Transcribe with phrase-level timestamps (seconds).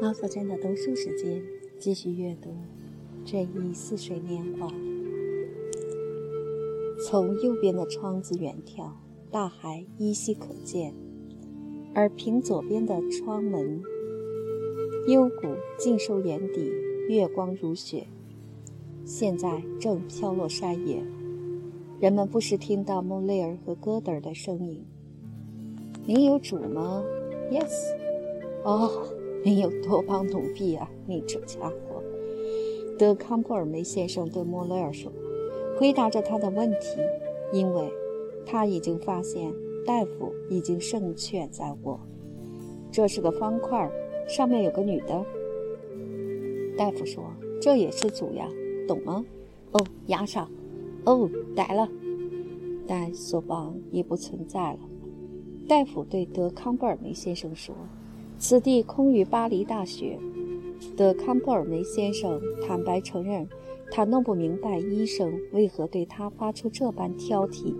[0.00, 1.42] 老佛真的读书时间，
[1.78, 2.50] 继续阅读
[3.24, 4.68] 《这一似水年华》。
[7.00, 8.90] 从右边的窗子远眺，
[9.30, 10.92] 大海依稀可见；
[11.94, 13.82] 而凭左边的窗门，
[15.06, 16.72] 幽谷尽收眼底，
[17.08, 18.06] 月光如雪。
[19.04, 21.04] 现在正飘落山野，
[22.00, 24.84] 人们不时听到莫雷尔和戈德尔的声音
[26.06, 27.02] ：“您有主吗
[27.50, 27.72] ？”“Yes。
[28.64, 28.90] ”“哦。”
[29.44, 32.02] 你有多帮奴婢啊，你这家伙！
[32.98, 35.12] 德康布尔梅先生对莫雷尔说，
[35.78, 36.98] 回答着他的问题，
[37.52, 37.88] 因为
[38.44, 39.54] 他已经发现
[39.86, 42.00] 大夫已经胜券在握。
[42.90, 43.88] 这是个方块，
[44.28, 45.24] 上面有个女的。
[46.76, 47.22] 大夫说
[47.62, 48.48] ：“这也是主呀，
[48.88, 49.24] 懂吗？”
[49.70, 50.50] 哦，压上。
[51.08, 51.88] 哦，逮了。
[52.86, 54.78] 但索邦已不存在了。
[55.66, 57.74] 大夫对德康布尔梅先生说。
[58.38, 60.18] 此地空余巴黎大学。
[60.96, 63.48] 德康布尔梅先生坦白承认，
[63.90, 67.74] 他弄不明白医生为何对他发出这般挑剔。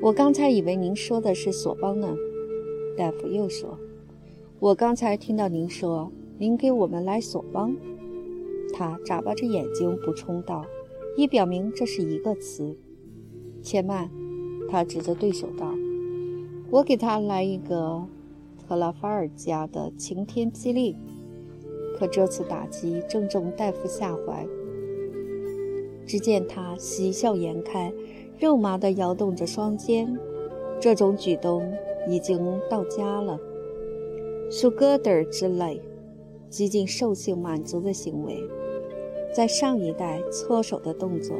[0.00, 2.14] 我刚才以为您说的是索邦呢，
[2.96, 3.76] 大夫又说。
[4.60, 7.74] 我刚才听到您说您给我们来索邦。
[8.72, 10.64] 他眨巴着眼睛补充道，
[11.16, 12.76] 以表明这是一个词。
[13.62, 14.10] 且慢，
[14.68, 15.72] 他指着对手道
[16.70, 18.04] ：“我给他来一个。”
[18.68, 20.96] 特拉法尔加的晴天霹雳，
[21.98, 24.46] 可这次打击正中大夫下怀。
[26.06, 27.92] 只见他喜笑颜开，
[28.38, 30.16] 肉麻地摇动着双肩。
[30.80, 31.70] 这种举动
[32.08, 33.38] 已经到家了，
[34.50, 35.82] 属戈德尔之类，
[36.48, 38.42] 极尽兽性满足的行为。
[39.34, 41.36] 在上一代搓手的动作，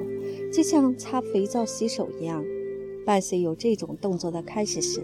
[0.52, 2.44] 就像擦肥皂洗手一样，
[3.04, 5.02] 伴随有这种动作的开始时。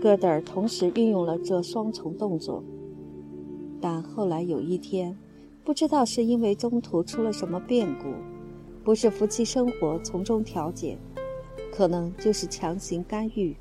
[0.00, 2.62] 戈德尔同时运用了这双重动作，
[3.80, 5.16] 但后来有一天，
[5.64, 8.04] 不知道是因为中途出了什么变故，
[8.84, 10.96] 不是夫妻生活从中调解，
[11.72, 13.56] 可能就是强行干预，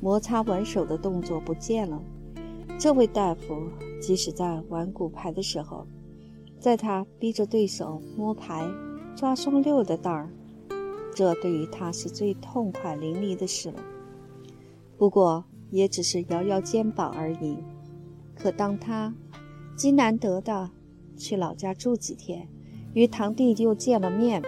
[0.00, 2.02] 摩擦玩手的动作不见了。
[2.78, 3.56] 这位大夫
[4.02, 5.86] 即使在玩骨牌的时候，
[6.58, 8.68] 在他逼着对手摸牌、
[9.16, 10.28] 抓双六的当儿，
[11.14, 13.82] 这对于他是最痛快淋漓的事了。
[14.96, 17.56] 不过也只是摇摇肩膀而已。
[18.34, 19.14] 可当他
[19.76, 20.70] 极难得的
[21.16, 22.48] 去老家住几天，
[22.94, 24.42] 与堂弟又见了面，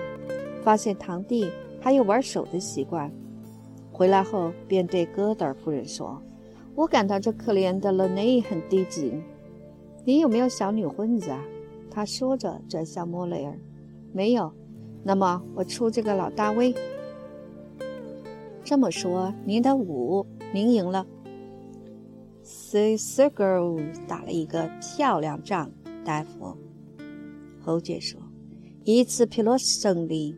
[0.62, 1.48] 发现堂弟
[1.80, 3.12] 还有玩手的习惯，
[3.92, 6.20] 回来后便对戈德尔夫人说
[6.74, 9.12] ：“我感到这可怜的勒内很低级。
[10.04, 11.44] 你有没有小女混子啊？”
[11.90, 13.58] 他说着转向莫雷尔
[14.12, 14.52] ：“没有。
[15.02, 16.74] 那么我出这个老大威。
[18.64, 21.06] 这么说，您的五。”您赢了
[22.42, 25.70] ，C C girl 打了一个漂亮仗，
[26.04, 26.56] 大夫。
[27.60, 28.20] 侯爵说
[28.82, 30.36] ：“一次皮洛胜利。”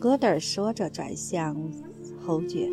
[0.00, 1.70] 戈德尔说着转向
[2.18, 2.70] 侯爵，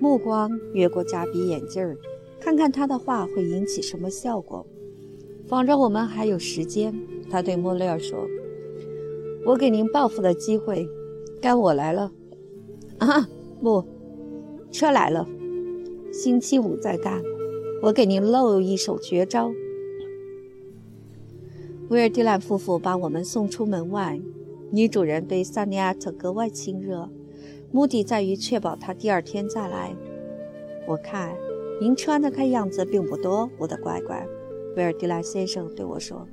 [0.00, 1.98] 目光越过加比眼镜儿，
[2.40, 4.66] 看看他的话会引起什么效果。
[5.46, 6.98] 仿着我们还有时间，
[7.30, 8.26] 他对莫雷尔说
[9.46, 10.88] ：“我给您报复的机会，
[11.40, 12.12] 该我来了。”
[12.98, 13.28] 啊，
[13.60, 13.84] 不，
[14.70, 15.28] 车来了。
[16.12, 17.22] 星期五再干，
[17.82, 19.52] 我给您露一手绝招。
[21.90, 24.20] 威尔蒂兰夫妇把我们送出门外，
[24.70, 27.10] 女主人对萨尼亚特格外亲热，
[27.70, 29.94] 目的在于确保她第二天再来。
[30.88, 31.36] 我看
[31.80, 34.26] 您穿的看样子并不多，我的乖乖。
[34.76, 36.26] 威尔蒂兰先生对我说，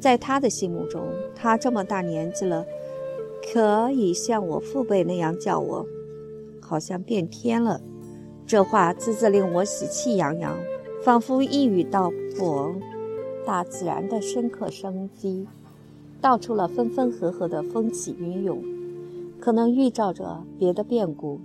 [0.00, 1.06] 在他的心目中，
[1.36, 2.64] 他这么大年纪了，
[3.52, 5.86] 可以像我父辈那样叫我，
[6.60, 7.80] 好像变天了。
[8.46, 10.58] 这话字字令我喜气洋洋，
[11.04, 12.74] 仿佛一语道破
[13.46, 15.46] 大自然的深刻生机，
[16.20, 18.62] 道出了分分合合的风起云涌，
[19.38, 21.38] 可能预兆着别的变故。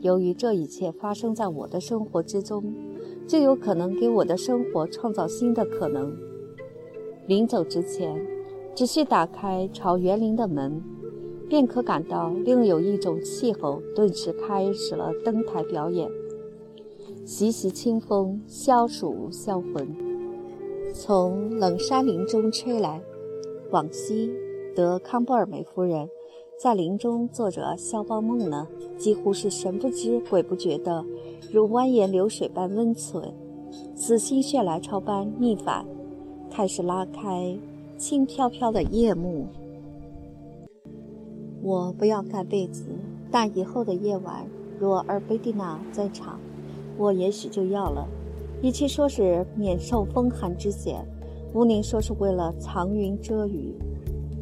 [0.00, 2.72] 由于这一切发生在我的生活之中，
[3.26, 6.16] 就有可能给我的生活创造新的可能。
[7.30, 8.20] 临走之前，
[8.74, 10.82] 只需打开朝园林的门，
[11.48, 16.10] 便可感到另有一种气候顿时开始了登台表演。
[17.24, 19.96] 习习清风，消暑消魂，
[20.92, 23.00] 从冷山林中吹来。
[23.70, 24.32] 往昔，
[24.74, 26.08] 德康布尔梅夫人
[26.60, 28.66] 在林中做着肖邦梦呢，
[28.98, 31.04] 几乎是神不知鬼不觉的，
[31.52, 33.32] 如蜿蜒流水般温存。
[33.94, 35.86] 此心血来潮般逆反，
[36.50, 37.56] 开始拉开
[37.96, 39.46] 轻飘飘的夜幕。
[41.62, 42.84] 我不要盖被子，
[43.30, 44.46] 但以后的夜晚。
[44.78, 46.40] 若尔贝蒂娜在场，
[46.96, 48.08] 我也许就要了。
[48.62, 51.06] 与其说是免受风寒之险，
[51.52, 53.74] 不宁说是为了藏云遮雨。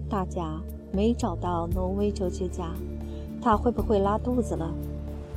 [0.08, 0.60] 大家
[0.92, 2.72] 没找到挪威哲学家，
[3.40, 4.72] 他会不会拉肚子了？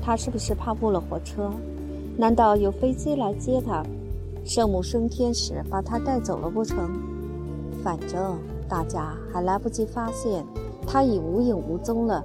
[0.02, 1.52] 他是不是怕误了火车？
[2.16, 3.84] 难道有飞机来接他？
[4.44, 6.90] 圣母升天时把他带走了不成？
[7.84, 10.46] 反正大家还来不及发现，
[10.86, 12.24] 他已无影无踪了。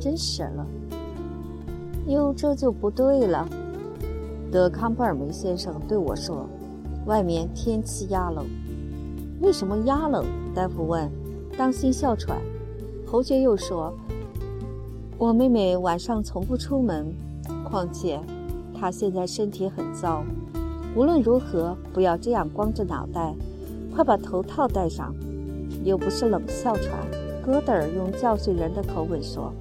[0.00, 0.66] 真是了。
[2.06, 3.48] 哟，这就不对了。
[4.50, 6.46] 德康布尔梅先生对我说
[7.06, 8.46] ：“外面天气压冷。”
[9.40, 10.24] 为什么压冷？
[10.54, 11.10] 大夫问。
[11.56, 12.40] 当心哮喘。
[13.06, 13.92] 侯爵又说
[15.18, 17.12] ：“我妹妹晚上从不出门，
[17.68, 18.20] 况且
[18.74, 20.22] 她现在身体很糟。
[20.98, 23.32] 无论如何，不要这样光着脑袋，
[23.94, 25.14] 快把头套戴上。
[25.84, 26.90] 又不是冷哮喘。”
[27.40, 29.52] 戈德尔用教训人的口吻说：“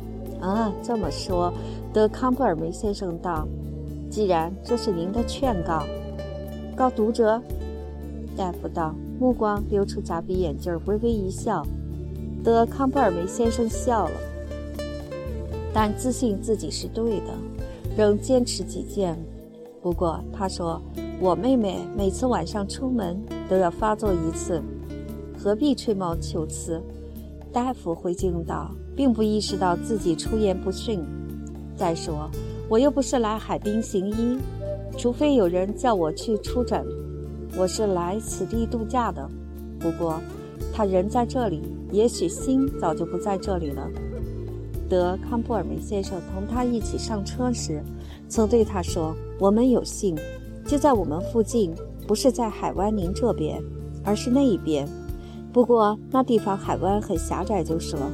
[0.42, 1.54] 啊，这么说。”
[1.94, 3.48] 德康布尔梅先生道。
[4.10, 5.84] 既然这是您的劝告，
[6.76, 7.40] 告读者，
[8.36, 11.64] 大夫道，目光溜出假鼻眼镜，微微一笑。
[12.44, 14.16] 德康布尔梅先生笑了，
[15.72, 17.34] 但自信自己是对的，
[17.96, 19.16] 仍坚持己见。
[19.84, 20.82] 不过他说，
[21.20, 23.20] 我妹妹每次晚上出门
[23.50, 24.62] 都要发作一次，
[25.38, 26.80] 何必吹毛求疵？
[27.52, 31.04] 大夫回敬道，并不意识到自己出言不逊。
[31.76, 32.30] 再说。
[32.70, 34.38] 我又不是来海滨行医，
[34.98, 36.86] 除非有人叫我去出诊。
[37.58, 39.26] 我是来此地度假的。
[39.80, 40.20] 不过，
[40.74, 41.62] 他人在这里，
[41.94, 43.90] 也许心早就不在这里了。
[44.90, 47.82] 德康布尔梅先生同他一起上车时，
[48.28, 50.14] 曾对他说：“我们有幸，
[50.68, 51.74] 就在我们附近，
[52.06, 53.64] 不是在海湾宁这边，
[54.04, 54.86] 而是那一边。
[55.54, 58.12] 不过那地方海湾很狭窄，就是了。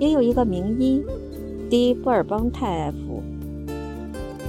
[0.00, 1.04] 也有一个名医，
[1.68, 3.22] 迪布尔邦泰夫。”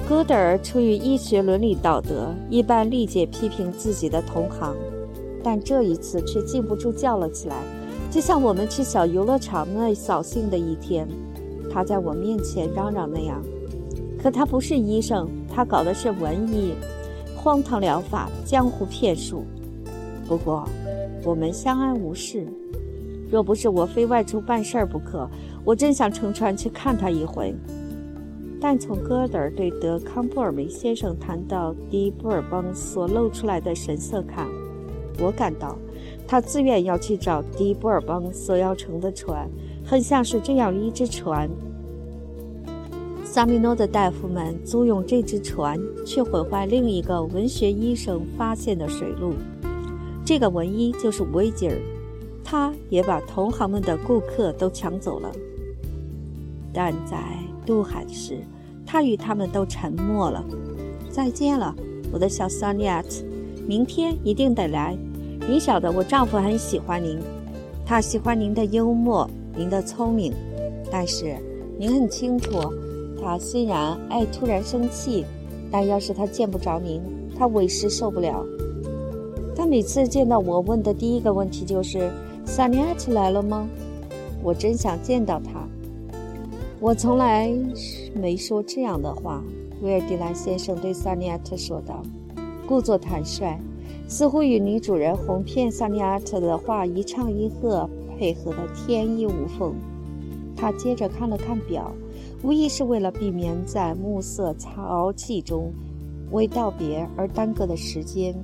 [0.08, 4.74] 戈德尔出于医学伦理道德，一般力解批评自己的同行，
[5.44, 7.56] 但这一次却禁不住叫了起来，
[8.10, 11.06] 就像我们去小游乐场那扫兴的一天，
[11.70, 13.42] 他在我面前嚷嚷那样。
[14.20, 16.72] 可他不是医生，他搞的是文医，
[17.48, 19.42] 荒唐疗法，江湖骗术。
[20.26, 20.68] 不过，
[21.24, 22.46] 我们相安无事。
[23.30, 25.26] 若不是我非外出办事儿不可，
[25.64, 27.54] 我真想乘船去看他一回。
[28.60, 34.46] 但从戈德尔对德康布尔梅先生谈到迪布尔邦所露出来的神色看，
[35.18, 35.74] 我感到
[36.26, 39.48] 他自愿要去找迪布尔邦所要乘的船，
[39.82, 41.48] 很像是这样一只船。
[43.30, 49.34] 萨米诺的大夫们租用这只船，却毁坏另一个文学医生发现的水路。
[50.24, 51.76] 这个文医就是维吉尔，
[52.42, 55.30] 他也把同行们的顾客都抢走了。
[56.72, 57.18] 但在
[57.66, 58.38] 渡海时，
[58.86, 60.42] 他与他们都沉默了。
[61.10, 61.76] 再见了，
[62.10, 63.26] 我的小 s o n i t
[63.66, 64.96] 明天一定得来。
[65.46, 67.18] 您晓得，我丈夫很喜欢您，
[67.84, 70.32] 他喜欢您的幽默，您的聪明。
[70.90, 71.36] 但是
[71.78, 72.58] 您很清楚，
[73.20, 75.24] 他虽然爱突然生气，
[75.70, 77.00] 但要是他见不着您，
[77.38, 78.44] 他委实受不了。
[79.54, 82.10] 他每次见到我问的第一个问题就是
[82.46, 83.68] s o n i t 来了吗？
[84.42, 85.66] 我真想见到他。
[86.80, 87.52] 我从来
[88.14, 89.42] 没说这样的话，
[89.82, 92.02] 威尔迪兰先生对萨尼亚特说道，
[92.68, 93.58] 故作坦率，
[94.06, 99.74] 似乎与女主人哄骗萨尼亚特的话一唱一和，配合得天衣无缝。
[100.56, 101.92] 他接着看了看表，
[102.42, 105.72] 无疑是为了避免在暮色潮气中
[106.30, 108.34] 为道别而耽搁的时间。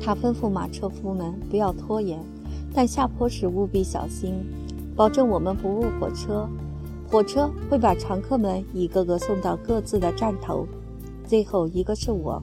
[0.00, 2.20] 他吩咐马车夫们不要拖延，
[2.74, 4.34] 但下坡时务必小心，
[4.94, 6.46] 保证我们不误火车。
[7.10, 10.66] 火车会把乘客们一个个送到各自的站头，
[11.24, 12.42] 最后一个是我。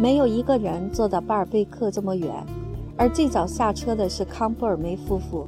[0.00, 2.32] 没有一个人坐到巴尔贝克这么远，
[2.96, 5.46] 而最早下车的是康布尔梅夫妇。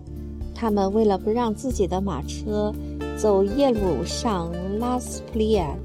[0.54, 2.72] 他们为了不让自己的马车
[3.22, 4.50] 走夜路上
[4.80, 5.76] 拉斯普利亚，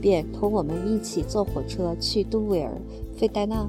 [0.00, 2.70] 便同我们一起坐火车去都维尔
[3.16, 3.68] 费戴纳。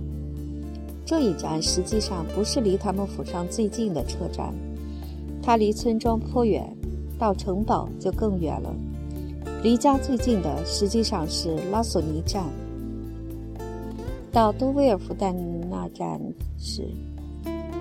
[1.07, 4.53] 这一站实际上不是离他们府上最近的车站，
[5.41, 6.63] 它离村庄颇远。
[7.17, 8.71] 到城堡就更远了。
[9.63, 12.45] 离家最近的实际上是拉索尼站。
[14.31, 15.35] 到都威尔夫丹
[15.67, 16.21] 那站
[16.59, 16.87] 时，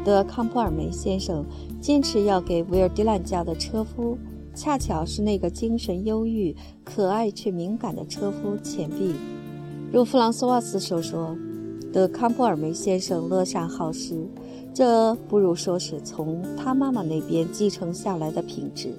[0.03, 1.45] 德康普尔梅先生
[1.83, 4.17] 坚持要给维尔迪兰家的车夫，
[4.59, 9.15] 恰巧是那个精神忧郁、可爱却敏感的车夫钱币。
[9.93, 11.37] 如弗朗索瓦斯所说，
[11.93, 14.27] 德康布尔梅先生乐善好施，
[14.75, 18.93] 这不如说是从他妈妈那边继承下来的品质。